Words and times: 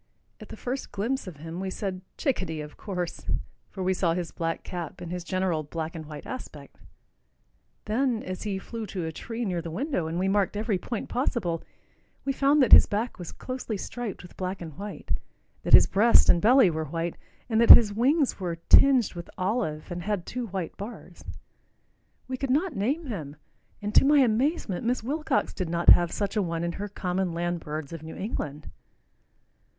At 0.39 0.49
the 0.49 0.57
first 0.57 0.91
glimpse 0.91 1.27
of 1.27 1.37
him 1.37 1.59
we 1.59 1.69
said, 1.69 2.01
"Chickadee, 2.17 2.59
of 2.61 2.75
course," 2.75 3.27
for 3.69 3.83
we 3.83 3.93
saw 3.93 4.15
his 4.15 4.31
black 4.31 4.63
cap 4.63 4.99
and 4.99 5.11
his 5.11 5.23
general 5.23 5.61
black 5.61 5.93
and 5.95 6.07
white 6.07 6.25
aspect. 6.25 6.79
Then 7.85 8.23
as 8.23 8.41
he 8.41 8.57
flew 8.57 8.87
to 8.87 9.05
a 9.05 9.11
tree 9.11 9.45
near 9.45 9.61
the 9.61 9.69
window, 9.69 10.07
and 10.07 10.17
we 10.17 10.27
marked 10.27 10.57
every 10.57 10.79
point 10.79 11.07
possible, 11.07 11.61
we 12.25 12.33
found 12.33 12.63
that 12.63 12.71
his 12.71 12.87
back 12.87 13.19
was 13.19 13.31
closely 13.31 13.77
striped 13.77 14.23
with 14.23 14.35
black 14.35 14.59
and 14.59 14.75
white, 14.79 15.11
that 15.61 15.73
his 15.73 15.85
breast 15.85 16.29
and 16.29 16.41
belly 16.41 16.71
were 16.71 16.85
white, 16.85 17.15
and 17.47 17.61
that 17.61 17.69
his 17.69 17.93
wings 17.93 18.39
were 18.39 18.55
tinged 18.69 19.13
with 19.13 19.29
olive 19.37 19.91
and 19.91 20.01
had 20.01 20.25
two 20.25 20.47
white 20.47 20.75
bars. 20.77 21.23
We 22.27 22.37
could 22.37 22.49
not 22.49 22.75
name 22.75 23.05
him, 23.05 23.35
and 23.83 23.93
to 23.93 24.03
my 24.03 24.17
amazement 24.21 24.83
Miss 24.83 25.03
Wilcox 25.03 25.53
did 25.53 25.69
not 25.69 25.89
have 25.89 26.11
such 26.11 26.35
a 26.35 26.41
one 26.41 26.63
in 26.63 26.71
her 26.71 26.87
"Common 26.87 27.33
Land 27.33 27.59
Birds 27.59 27.93
of 27.93 28.01
New 28.01 28.15
England." 28.15 28.67